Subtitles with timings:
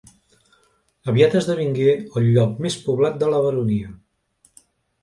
[1.13, 3.97] Aviat esdevingué el lloc més poblat de la baronia.